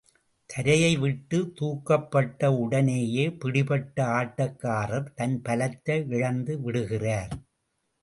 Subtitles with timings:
[0.49, 7.33] தரையை விட்டு தூக்கப்பட்ட உடனேயே பிடிபட்ட ஆட்டக்காரர் தன் பலத்தை இழந்து விடுகிறார்.